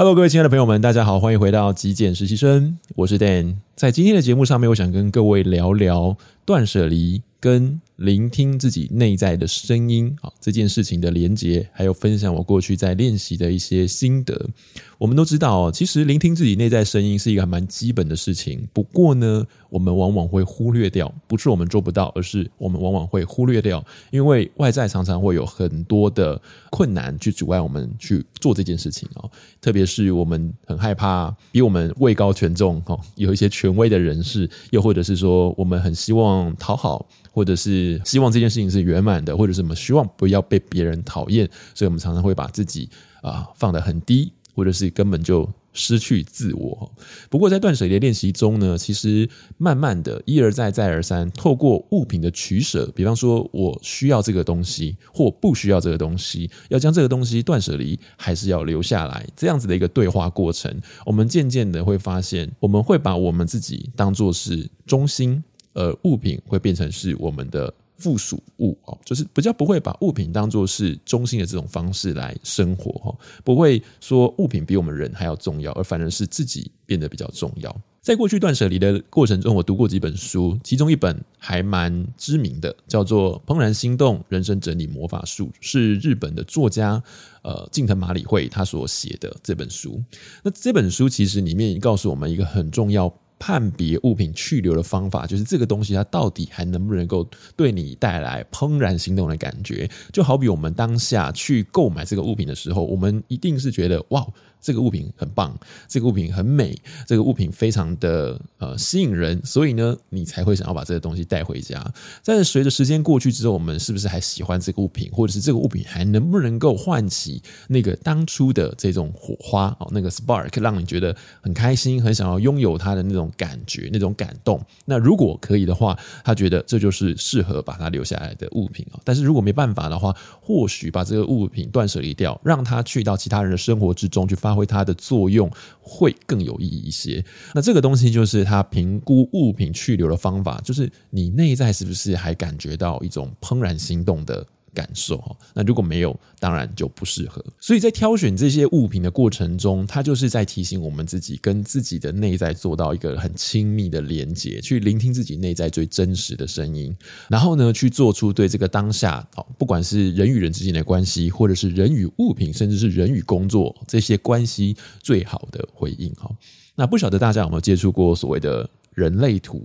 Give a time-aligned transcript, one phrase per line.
[0.00, 3.56] Hello，各位亲爱的朋友们，大家好，欢迎回到极简实习生，我是 Dan。
[3.76, 14.48] 在今天的节目上面，我想跟各位聊聊断舍离跟聆听自己内在的声音啊，这件事情的连结，还有分享我过去在练习的一些心得。
[14.96, 18.66] 我们都知道，其实聆听自己内在声音是一个还蛮基本的事情。
[18.72, 26.40] 不过呢，我们往往会忽略掉，不是我们做不到，而是我们往往会忽略掉，因为外在常常会有很多的
[26.70, 29.30] 困难去阻碍我们去做这件事情哦。
[29.60, 37.06] 特别是我们很害怕比我们位高权重哦，有一些权威的人士，又或者是说我们很希望讨好。
[37.32, 42.88] 或者是希望这件事情是圆满的，或者是我们希望不要被别人讨厌，所以我们常常会把自己
[43.22, 46.90] 啊放得很低，或者是根本就失去自我。
[47.28, 60.74] 不过在断舍离练习中呢，其实慢慢的一而再再而三，透过物品的取舍，比方说我需要这个东西或不需要这个东西，要将这个东西断舍离，还是要留下来，这样子的一个对话过程，
[61.06, 65.42] 我们渐渐的会发现，我们会把我们自己当作是中心。
[65.72, 77.74] 呃，物品会变成是我们的附属物哦，就是比较不会把物品当作是中心的这种方式来生活哈，不会说物品比我们人还要重要，而反而是自己变得比较重要。
[78.00, 87.02] 在过去断舍离的过程中，我读过几本书，其中一本还蛮知名的，叫做《怦然心动：人生整理魔法术》，是日本的作家
[87.42, 90.02] 呃近藤麻里惠他所写的这本书。
[90.42, 93.14] 那这本书其实里面告诉我们一个很重要。
[93.40, 99.90] 判别物品去留的方法，就是这个东西它到底还能不能够对你带来怦然心动的感觉？
[100.12, 104.24] 就好比我们当下去购买这个物品的时候，我们一定是觉得哇。
[104.60, 105.58] 这个物品很棒，
[105.88, 111.82] 这个物品很美，这个物品非常的呃吸引人，所以呢，你才会想要把这个东西带回家。
[112.24, 124.62] 但是随着时间过去之后，我们是不是还喜欢这个物品，或者是这个物品还能不能够唤起那个当初的这种火花哦，那个 spark 让你觉得很开心，很想要拥有它的那种感觉，那种感动。
[124.84, 129.00] 那如果可以的话，他觉得这就是适合把它留下来的物品啊。
[129.04, 134.49] 但是如果没办法的话，或许把这个物品断舍离掉，让它去到其他人的生活之中去发。
[134.50, 135.48] 发挥它的作用
[135.80, 137.24] 会更有意义一些。
[137.54, 144.44] 那这个东西就是它评估物品去留的方法，就是你内在是不是还感觉到一种怦然心动的
[144.74, 145.36] 感受？
[145.54, 147.44] 那如果没有，当然就不适合。
[147.58, 156.96] 所以在挑选这些物品的过程中，它就是在提醒我们自己跟自己的内在做到一个很亲密的连接，去聆听自己内在最真实的声音，
[157.28, 159.26] 然后呢，去做出对这个当下，
[159.58, 166.12] 不管是人与人之间的关系，或者是人与物品，甚至是人与工作这些关系最好的回应。
[166.14, 166.30] 哈，
[166.74, 168.68] 那不晓得大家有没有接触过所谓的
[169.00, 169.64] 人类图，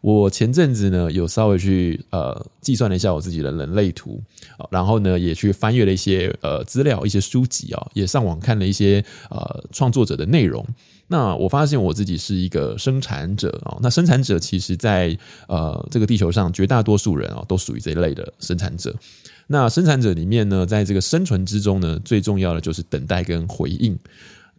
[0.00, 4.20] 我前阵子呢有稍微去呃计算了一下我自己的人类图，
[4.70, 10.66] 然后呢也去翻阅了一些呃资料、一些书籍啊，也上网看了一些呃创作者的内容。
[11.06, 15.16] 那我发现我自己是一个生产者啊，那生产者其实在
[15.48, 18.94] 呃这个地球上绝大多数人啊都属于这一类的生产者。
[19.48, 23.98] 那生产者里面呢，在这个生存之中呢，最重要的就是等待跟回应。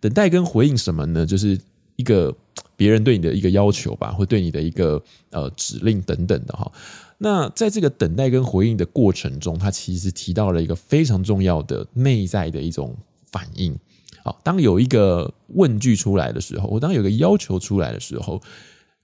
[0.01, 1.25] 等待跟回应什么呢？
[1.25, 1.57] 就是
[2.01, 2.35] 一个。
[2.81, 6.71] 别人对你的一个要求吧，或对你的一个呃指令等等的哈。
[7.19, 12.97] 那在这个等待跟回应的过程中，他其实提到了一个非常重要的内在的一种
[13.31, 13.77] 反应。
[14.23, 18.41] 好，当有一个问句出来的时候，我当有个要求出来的时候，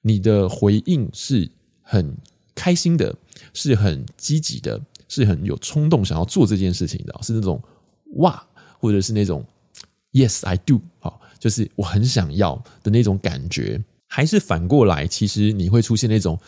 [0.02, 1.47] 你的回应是
[1.84, 2.18] 很
[2.56, 3.16] 开心的，
[3.53, 7.62] 是很积极的，是很有冲动想要做这件事情的，是那种
[8.16, 8.44] 哇，
[8.79, 9.46] 或者是那种
[10.14, 11.22] Yes I do 好。
[11.40, 16.40] 就是我很想要的那种感觉，还是反过来，其实你会出现那种，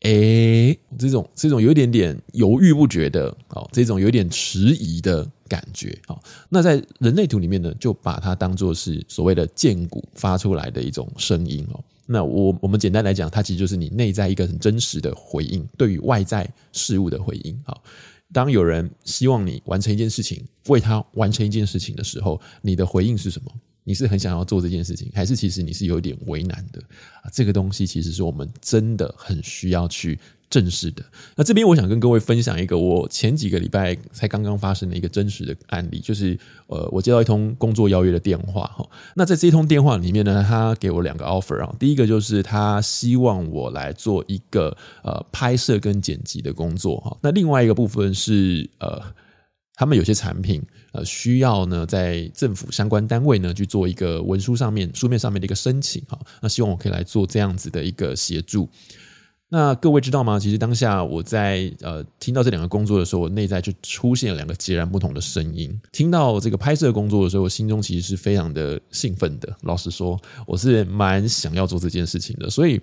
[0.00, 11.82] 诶，这种这种有一点点犹豫不决的，哦，这种有点迟疑的感觉，哦，那在人类图里面呢，就把它当作是所谓的荐骨发出来的一种声音哦。
[12.10, 17.60] 那我我们简单来讲，它其实就是你内在一个很真实的回应，对于外在事物的回应。
[17.66, 17.82] 好，
[18.32, 23.52] 当有人希望你完成一件事情，为他完成一件事情的时候，你的回应是什么？
[23.88, 26.78] 你是很想要做这件事情，还是其实你是有一点为难的
[27.22, 27.30] 啊？
[27.32, 30.18] 这个东西其实是我们真的很需要去
[30.50, 31.02] 正视的。
[31.34, 38.86] 那这边我想跟各位分享一个我前几个礼拜才刚刚发生的一个真实的案例，就是呃，我接到一通工作邀约的电话哈。
[39.14, 41.74] 那在这通电话里面呢，他给我两个 offer 啊。
[41.78, 47.16] 第一个就是他希望我来做一个呃拍摄跟剪辑的工作哈。
[47.22, 49.02] 那另外一个部分是呃。
[49.78, 50.60] 他们有些产品，
[50.90, 58.68] 呃，需要呢，在政府相关单位呢去做一个文书上面、书面上面的一个申请，哈，那希望我可以来做这样子的一个协助。
[59.48, 60.36] 那各位知道吗？
[60.38, 65.80] 其实当下我在呃听到这两个工作的时候，我内在就出现了两个截然不同的声音。
[65.92, 69.56] 听到这个拍摄工作的时候，我心中其实是非常的兴奋的。
[69.62, 72.78] 老实说，我是蛮想要做这件事情的，所以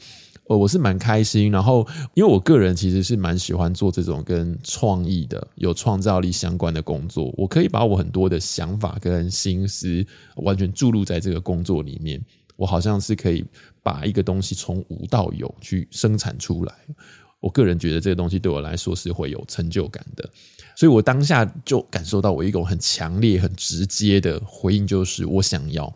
[0.48, 1.52] 呃我是蛮开心。
[1.52, 7.34] 然后，因为我个人其实是蛮喜欢做这种跟创意的、有创造力相关的工作。
[7.38, 10.06] 我可以把我很多的想法跟心思
[10.38, 12.22] 完全注入在这个工作里面。
[12.58, 13.44] 我好像是可以
[13.84, 16.74] 把一个东西从无到有去生产出来，
[17.42, 20.30] 我个人觉得这个东西对我来说是会有成就感的，
[20.74, 25.94] 所以我当下就感受到我一种很强烈、很直接的回应，就是我想要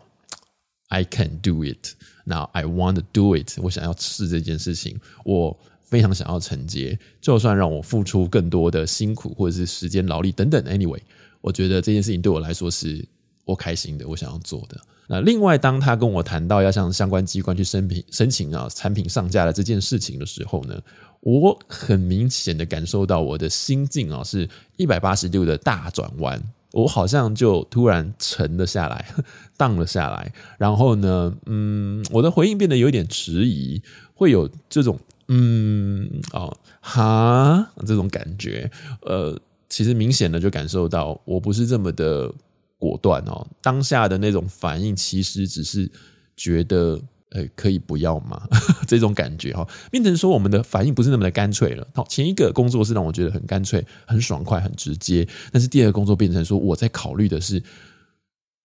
[0.90, 1.94] ，I can do it.
[2.24, 11.00] Now, I want to do it，我想要试这件事情，我非常想要承接，就算让我付出更多的辛苦或者是时间劳力等等，anyway，
[11.40, 13.04] 我觉得这件事情对我来说是
[13.44, 14.78] 我开心的，我想要做的。
[15.08, 20.80] 那另外，当他跟我谈到要向相关机关去申请申请啊产品上架的这件事情的时候呢，
[21.20, 26.40] 我很明显的感受到我的心境啊是一百八十度的大转弯，
[26.72, 29.06] 我好像就突然沉了下来，
[29.56, 33.82] 荡了下来，然后呢，嗯，我的回应变得有点迟疑，
[34.14, 38.70] 会有这种嗯哦哈这种感觉，
[39.02, 39.38] 呃，
[39.68, 42.32] 其实明显的就感受到我不是这么的。
[42.80, 45.86] 果断哦，当下的那种反应其实只是
[46.34, 46.98] 觉得，
[47.30, 48.46] 呃，可以不要吗？
[48.86, 51.86] 这种感觉哈，变成说我们的反应不是那么的干脆了。
[51.94, 57.62] 好，前一个工作是让我觉得很干脆、很爽快、很直接，但是第二个工作变成说我在考虑的是，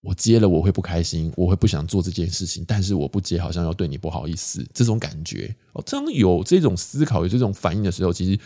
[0.02, 8.40] 我接了我会不开心，我会不想做这件事情，但是我不接好像要对你不好意思，这种感觉哦，当有这种思考、有这种反应的时候，其实。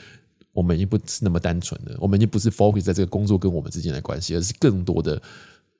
[0.51, 5.21] 我们已经不是那么单纯的，我们已经不是 focus 在这个工作跟我们之间的关系，而是更多的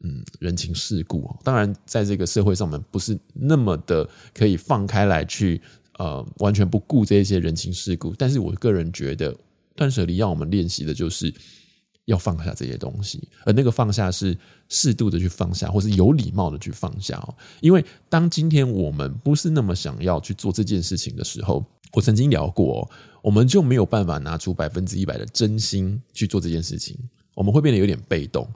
[0.02, 1.30] 嗯人情世故。
[1.44, 5.62] 当然，在这个社会上，我们不是那么的可以放开来去
[5.98, 8.14] 呃完全不顾这些人情世故。
[8.16, 9.36] 但是我个人觉得，
[9.76, 11.34] 断舍离要我们练习的就是
[12.06, 14.38] 要放下这些东西，而那个放下是
[14.68, 17.36] 适度的去放下，或是有礼貌的去放下哦。
[17.62, 22.90] 因为当今天我们不是那么想要去做这件事情的时候，我曾经聊过。
[23.22, 26.98] 我们就没有办法拿出百分之一百的真心去做这件事情，
[27.36, 28.50] 我们会变得有点被动。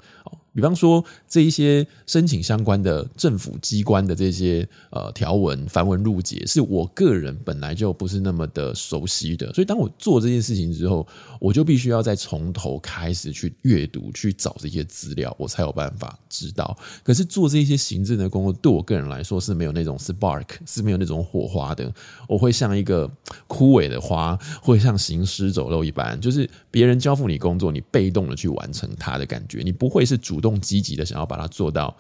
[0.54, 11.08] 比方说，这一些申请相关的政府机关的这些呃条文繁文缛节，是我个人本来就不是那么的熟悉的，所以当我做这件事情之后，
[11.40, 16.78] 我就必须要再从头开始去阅读、去找这些资料，我才有办法知道。
[17.02, 21.92] 可是做这些行政的工作，对我个人来说是没有那种 spark，是没有那种火花的。
[22.28, 23.10] 我会像一个
[23.48, 30.43] 枯萎的花，会像行尸走肉一般，就是别人交付你工作，你被动的去完成它的感觉，你不会是主。
[30.44, 31.96] 动积极的想要把它做到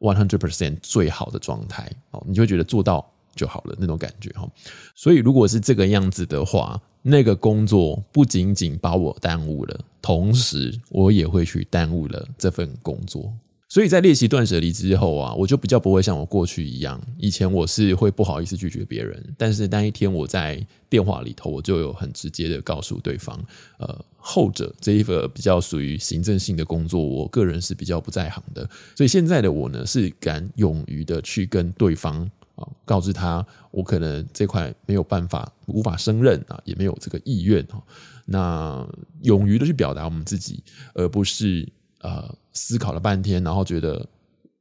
[0.00, 4.48] one hundred percent 最好的状态哦，你就觉得做到就好了那种感觉哈。
[4.96, 13.32] 所以如果是这个样子的话，那个工作不仅仅把我耽误了，同时我也会去耽误了这份工作。
[13.72, 23.42] 所以在练习断舍离之后啊，我就比较不会像我过去一样，以前我是会不好意思拒绝别人，但是那一天我在电话里头，我就有很直接的告诉对方，
[23.78, 37.82] 呃，后者这一个比较属于行政性的工作，我个人是比较不在行的，所以现在的我呢，是敢勇于的去跟对方啊，告知他我可能这块没有办法，无法胜任啊，也没有这个意愿哈，
[38.26, 38.86] 那
[39.22, 41.66] 勇于的去表达我们自己，而不是。
[42.02, 44.06] 呃，思考了半天，然后觉得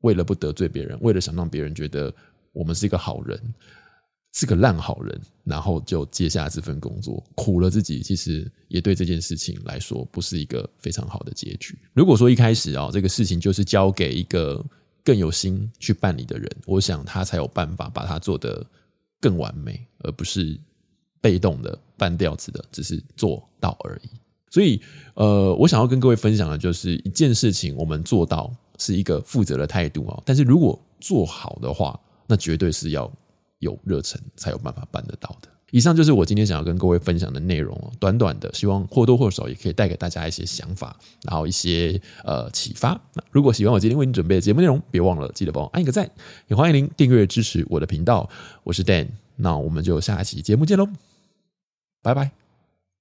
[0.02, 2.14] 为了不得罪别人，为了想让别人觉得
[2.54, 3.40] 我们是一个好人，
[4.34, 11.78] 是个烂好人，然后就接下这份工作，苦了自己，其实也对这件事情来说不是一个非常好的结局。
[11.94, 14.64] 如果说一开始啊，这个事情就是交给一个
[15.04, 18.66] 更有心去办理的人，我想他才有办法把它做得
[19.20, 20.60] 更完美，而不是
[21.20, 24.10] 被动的半吊子的，只是做到而已。
[24.52, 24.80] 所以，
[25.16, 30.22] 呃，我想要跟各位分享的就是一件事情，我们做到是一个负责的态度啊。
[30.24, 33.12] 但是如果做好的话，那绝对是要
[33.60, 35.48] 有热忱才有办法办得到的。
[35.72, 40.94] 以上就是我今天想要跟各位分享的内容哦，短短的，希望或多或少也可以带给大家一些想法，
[41.24, 42.90] 然后一些呃启发。
[43.14, 46.12] 那如果喜欢我今天为你准备的节目内容，别忘了记得帮我按一个赞，
[46.50, 48.30] 也欢迎您订阅支持我的频道。
[48.66, 50.90] 我是 Dan，那我们就下一期节目见喽，
[52.04, 52.41] 拜拜。